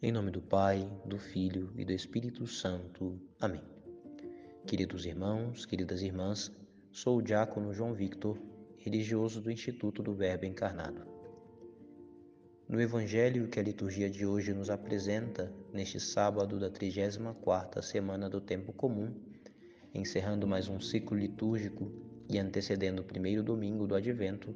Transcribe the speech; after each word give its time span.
Em 0.00 0.12
nome 0.12 0.30
do 0.30 0.40
Pai, 0.40 0.88
do 1.04 1.18
Filho 1.18 1.72
e 1.76 1.84
do 1.84 1.90
Espírito 1.90 2.46
Santo. 2.46 3.20
Amém. 3.40 3.60
Queridos 4.64 5.04
irmãos, 5.04 5.66
queridas 5.66 6.02
irmãs, 6.02 6.52
sou 6.92 7.18
o 7.18 7.22
diácono 7.22 7.74
João 7.74 7.92
Victor, 7.92 8.38
religioso 8.76 9.40
do 9.40 9.50
Instituto 9.50 10.00
do 10.00 10.14
Verbo 10.14 10.44
Encarnado. 10.44 11.04
No 12.68 12.80
Evangelho 12.80 13.48
que 13.48 13.58
a 13.58 13.62
liturgia 13.62 14.08
de 14.08 14.24
hoje 14.24 14.54
nos 14.54 14.70
apresenta, 14.70 15.52
neste 15.72 15.98
sábado 15.98 16.60
da 16.60 16.70
34ª 16.70 17.82
semana 17.82 18.30
do 18.30 18.40
tempo 18.40 18.72
comum, 18.72 19.12
encerrando 19.92 20.46
mais 20.46 20.68
um 20.68 20.78
ciclo 20.78 21.18
litúrgico 21.18 21.90
e 22.30 22.38
antecedendo 22.38 23.02
o 23.02 23.04
primeiro 23.04 23.42
domingo 23.42 23.84
do 23.84 23.96
Advento, 23.96 24.54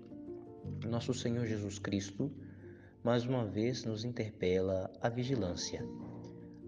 nosso 0.87 1.13
Senhor 1.13 1.47
Jesus 1.47 1.81
Cristo 1.81 2.31
mais 3.05 3.25
uma 3.25 3.45
vez 3.45 3.85
nos 3.85 4.05
interpela 4.05 4.89
a 5.01 5.09
vigilância, 5.09 5.85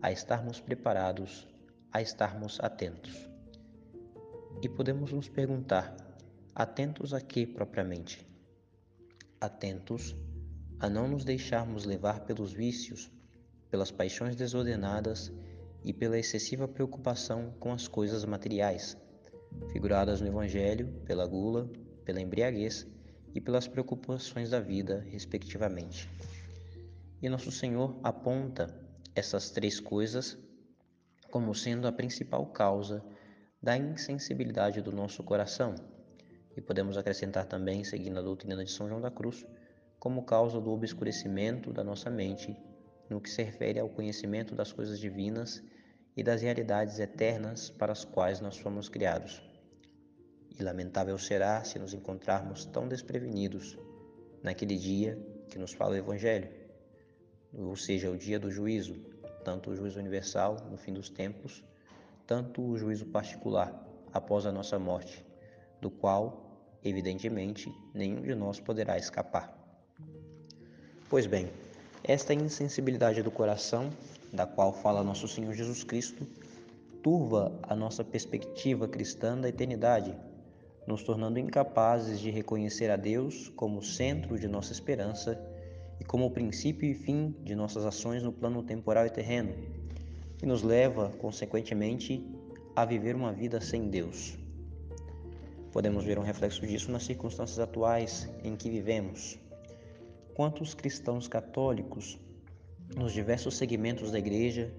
a 0.02 0.10
estarmos 0.10 0.58
preparados, 0.60 1.46
a 1.92 2.02
estarmos 2.02 2.58
atentos. 2.60 3.30
E 4.60 4.68
podemos 4.68 5.12
nos 5.12 5.28
perguntar: 5.28 5.96
atentos 6.52 7.14
a 7.14 7.20
que 7.20 7.46
propriamente? 7.46 8.26
Atentos 9.40 10.16
a 10.80 10.90
não 10.90 11.06
nos 11.06 11.24
deixarmos 11.24 11.84
levar 11.84 12.24
pelos 12.24 12.52
vícios, 12.52 13.12
pelas 13.70 13.92
paixões 13.92 14.34
desordenadas 14.34 15.32
e 15.84 15.92
pela 15.92 16.18
excessiva 16.18 16.66
preocupação 16.66 17.54
com 17.60 17.72
as 17.72 17.86
coisas 17.86 18.24
materiais, 18.24 18.96
figuradas 19.70 20.20
no 20.20 20.26
Evangelho 20.26 20.88
pela 21.04 21.26
gula, 21.26 21.70
pela 22.04 22.20
embriaguez 22.20 22.88
e 23.34 23.40
pelas 23.40 23.66
preocupações 23.66 24.50
da 24.50 24.60
vida, 24.60 25.04
respectivamente. 25.10 26.08
E 27.20 27.28
nosso 27.28 27.50
Senhor 27.50 27.98
aponta 28.02 28.74
essas 29.14 29.50
três 29.50 29.80
coisas 29.80 30.38
como 31.30 31.54
sendo 31.54 31.88
a 31.88 31.92
principal 31.92 32.46
causa 32.46 33.04
da 33.60 33.76
insensibilidade 33.76 34.80
do 34.80 34.92
nosso 34.92 35.22
coração. 35.24 35.74
E 36.56 36.60
podemos 36.60 36.96
acrescentar 36.96 37.46
também, 37.46 37.82
seguindo 37.82 38.18
a 38.18 38.22
doutrina 38.22 38.64
de 38.64 38.70
São 38.70 38.88
João 38.88 39.00
da 39.00 39.10
Cruz, 39.10 39.44
como 39.98 40.24
causa 40.24 40.60
do 40.60 40.70
obscurecimento 40.70 41.72
da 41.72 41.82
nossa 41.82 42.08
mente 42.08 42.56
no 43.08 43.20
que 43.20 43.30
se 43.30 43.42
refere 43.42 43.80
ao 43.80 43.88
conhecimento 43.88 44.54
das 44.54 44.72
coisas 44.72 44.98
divinas 44.98 45.62
e 46.16 46.22
das 46.22 46.42
realidades 46.42 46.98
eternas 46.98 47.70
para 47.70 47.92
as 47.92 48.04
quais 48.04 48.40
nós 48.40 48.56
fomos 48.56 48.88
criados. 48.88 49.42
E 50.58 50.62
lamentável 50.62 51.18
será 51.18 51.62
se 51.64 51.78
nos 51.78 51.94
encontrarmos 51.94 52.64
tão 52.64 52.88
desprevenidos 52.88 53.76
naquele 54.42 54.76
dia 54.76 55.18
que 55.48 55.58
nos 55.58 55.72
fala 55.72 55.94
o 55.94 55.98
Evangelho 55.98 56.64
ou 57.56 57.76
seja, 57.76 58.10
o 58.10 58.16
dia 58.16 58.38
do 58.38 58.50
juízo, 58.50 58.96
tanto 59.44 59.70
o 59.70 59.76
juízo 59.76 59.98
universal 59.98 60.56
no 60.70 60.76
fim 60.76 60.92
dos 60.92 61.08
tempos, 61.08 61.62
tanto 62.26 62.60
o 62.62 62.76
juízo 62.76 63.06
particular 63.06 63.72
após 64.12 64.44
a 64.46 64.52
nossa 64.52 64.78
morte, 64.78 65.24
do 65.80 65.90
qual, 65.90 66.58
evidentemente, 66.82 67.72
nenhum 67.92 68.22
de 68.22 68.34
nós 68.34 68.58
poderá 68.58 68.98
escapar. 68.98 69.56
Pois 71.08 71.26
bem, 71.26 71.50
esta 72.02 72.34
insensibilidade 72.34 73.22
do 73.22 73.30
coração, 73.30 73.90
da 74.32 74.46
qual 74.46 74.72
fala 74.72 75.04
nosso 75.04 75.28
Senhor 75.28 75.52
Jesus 75.54 75.84
Cristo, 75.84 76.26
turva 77.02 77.56
a 77.62 77.76
nossa 77.76 78.02
perspectiva 78.02 78.88
cristã 78.88 79.38
da 79.38 79.48
eternidade, 79.48 80.16
nos 80.86 81.02
tornando 81.02 81.38
incapazes 81.38 82.20
de 82.20 82.30
reconhecer 82.30 82.90
a 82.90 82.96
Deus 82.96 83.48
como 83.50 83.82
centro 83.82 84.38
de 84.38 84.46
nossa 84.46 84.72
esperança 84.72 85.40
e 86.00 86.04
como 86.04 86.30
princípio 86.30 86.90
e 86.90 86.94
fim 86.94 87.34
de 87.42 87.54
nossas 87.54 87.84
ações 87.84 88.22
no 88.22 88.32
plano 88.32 88.62
temporal 88.62 89.06
e 89.06 89.10
terreno, 89.10 89.54
e 90.42 90.46
nos 90.46 90.62
leva, 90.62 91.10
consequentemente, 91.18 92.26
a 92.76 92.84
viver 92.84 93.14
uma 93.14 93.32
vida 93.32 93.60
sem 93.60 93.88
Deus. 93.88 94.36
Podemos 95.72 96.04
ver 96.04 96.18
um 96.18 96.22
reflexo 96.22 96.66
disso 96.66 96.90
nas 96.90 97.04
circunstâncias 97.04 97.58
atuais 97.58 98.28
em 98.42 98.54
que 98.54 98.70
vivemos. 98.70 99.38
Quantos 100.34 100.74
cristãos 100.74 101.26
católicos, 101.28 102.18
nos 102.96 103.12
diversos 103.12 103.56
segmentos 103.56 104.10
da 104.10 104.18
Igreja, 104.18 104.72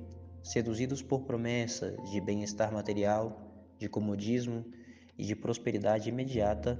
seduzidos 0.44 1.02
por 1.02 1.22
promessas 1.22 1.98
de 2.12 2.22
bem-estar 2.22 2.72
material, 2.72 3.42
de 3.80 3.90
comodismo 3.90 4.66
e 5.18 5.26
de 5.26 5.36
prosperidade 5.36 6.10
imediata, 6.10 6.80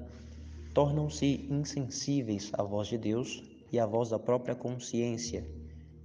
tornam-se 0.74 1.48
insensíveis 1.50 2.52
à 2.54 2.64
voz 2.64 2.88
de 2.88 2.98
Deus 2.98 3.44
e 3.72 3.80
a 3.80 3.86
voz 3.86 4.10
da 4.10 4.20
própria 4.20 4.56
consciência 4.56 5.46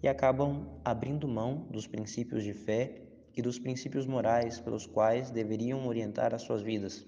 e 0.03 0.09
acabam 0.09 0.67
abrindo 0.85 1.29
mão 1.29 1.67
dos 1.71 1.87
princípios 1.87 2.43
de 2.43 2.55
fé 2.55 3.03
e 3.37 3.43
dos 3.43 3.59
princípios 3.59 4.07
morais 4.07 4.59
pelos 4.59 4.87
quais 4.87 5.31
deveriam 5.31 5.87
orientar 5.87 6.35
as 6.35 6.43
suas 6.43 6.63
vidas. 6.63 7.07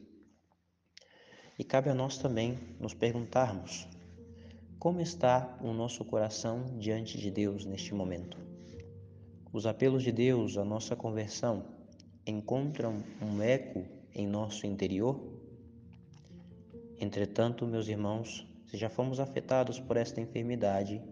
E 1.58 1.64
cabe 1.64 1.90
a 1.90 1.94
nós 1.94 2.18
também 2.18 2.58
nos 2.78 2.94
perguntarmos: 2.94 3.88
como 4.78 5.00
está 5.00 5.58
o 5.62 5.72
nosso 5.72 6.04
coração 6.04 6.78
diante 6.78 7.18
de 7.18 7.30
Deus 7.30 7.64
neste 7.64 7.94
momento? 7.94 8.36
Os 9.52 9.66
apelos 9.66 10.02
de 10.02 10.12
Deus 10.12 10.56
à 10.56 10.64
nossa 10.64 10.96
conversão 10.96 11.81
encontram 12.26 13.02
um 13.20 13.42
eco 13.42 13.84
em 14.14 14.26
nosso 14.26 14.66
interior? 14.66 15.20
Entretanto, 17.00 17.66
meus 17.66 17.88
irmãos, 17.88 18.46
se 18.66 18.76
já 18.76 18.88
fomos 18.88 19.18
afetados 19.18 19.80
por 19.80 19.96
esta 19.96 20.20
enfermidade, 20.20 21.02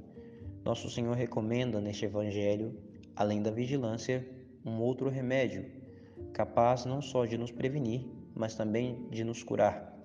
nosso 0.65 0.89
Senhor 0.89 1.17
recomenda 1.17 1.81
neste 1.81 2.05
Evangelho, 2.05 2.79
além 3.17 3.43
da 3.43 3.51
vigilância, 3.51 4.25
um 4.65 4.81
outro 4.81 5.09
remédio, 5.09 5.67
capaz 6.33 6.85
não 6.85 7.03
só 7.03 7.25
de 7.25 7.37
nos 7.37 7.51
prevenir, 7.51 8.07
mas 8.35 8.55
também 8.55 9.09
de 9.11 9.25
nos 9.25 9.43
curar. 9.43 9.99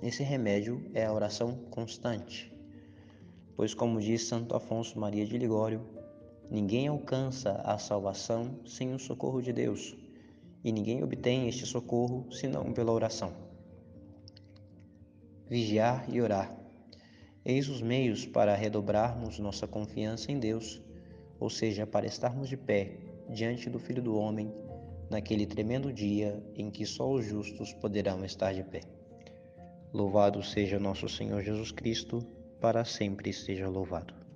Esse 0.00 0.22
remédio 0.22 0.88
é 0.94 1.04
a 1.04 1.12
oração 1.12 1.56
constante. 1.70 2.52
Pois, 3.56 3.74
como 3.74 4.00
diz 4.00 4.24
Santo 4.24 4.54
Afonso 4.54 5.00
Maria 5.00 5.26
de 5.26 5.36
Ligório, 5.36 5.84
ninguém 6.48 6.86
alcança 6.86 7.60
a 7.64 7.76
salvação 7.76 8.60
sem 8.64 8.94
o 8.94 8.98
socorro 9.00 9.42
de 9.42 9.52
Deus, 9.52 9.96
e 10.62 10.72
ninguém 10.72 11.02
obtém 11.02 11.48
este 11.48 11.66
socorro 11.66 12.30
senão 12.32 12.72
pela 12.72 12.92
oração. 12.92 13.32
Vigiar 15.48 16.06
e 16.12 16.20
orar 16.20 16.58
Eis 17.48 17.66
os 17.70 17.80
meios 17.80 18.26
para 18.26 18.54
redobrarmos 18.54 19.38
nossa 19.38 19.66
confiança 19.66 20.30
em 20.30 20.38
Deus, 20.38 20.82
ou 21.40 21.48
seja, 21.48 21.86
para 21.86 22.04
estarmos 22.04 22.46
de 22.46 22.58
pé 22.58 22.98
diante 23.26 23.70
do 23.70 23.78
Filho 23.78 24.02
do 24.02 24.18
Homem 24.18 24.52
naquele 25.10 25.46
tremendo 25.46 25.90
dia 25.90 26.42
em 26.54 26.70
que 26.70 26.84
só 26.84 27.10
os 27.10 27.24
justos 27.24 27.72
poderão 27.72 28.22
estar 28.22 28.52
de 28.52 28.62
pé. 28.62 28.82
Louvado 29.94 30.42
seja 30.42 30.78
nosso 30.78 31.08
Senhor 31.08 31.42
Jesus 31.42 31.72
Cristo, 31.72 32.18
para 32.60 32.84
sempre 32.84 33.32
seja 33.32 33.66
louvado. 33.66 34.27